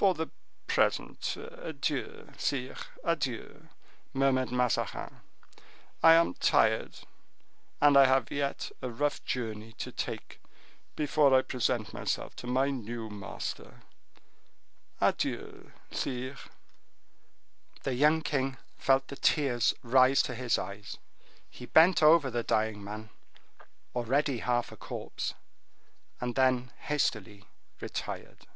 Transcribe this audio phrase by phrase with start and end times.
[0.00, 0.30] "For the
[0.68, 2.76] present, adieu, sire!
[3.02, 3.68] adieu,"
[4.12, 5.22] murmured Mazarin.
[6.04, 7.00] "I am tired,
[7.80, 10.38] and I have yet a rough journey to take
[10.94, 13.80] before I present myself to my new Master.
[15.00, 16.36] Adieu, sire!"
[17.82, 20.98] The young king felt the tears rise to his eyes;
[21.50, 23.10] he bent over the dying man,
[23.96, 25.34] already half a corpse,
[26.20, 27.46] and then hastily
[27.80, 28.46] retired.